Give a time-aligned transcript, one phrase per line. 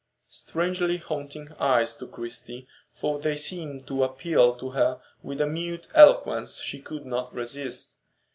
[0.29, 5.87] Strangely haunting eyes to Christie, for they seemed to appeal to her with a mute
[5.93, 7.99] eloquence she could not resist.